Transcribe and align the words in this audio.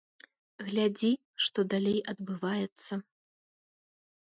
Глядзі, 0.69 1.11
што 1.49 1.59
далей 1.75 1.99
адбываецца. 2.15 2.93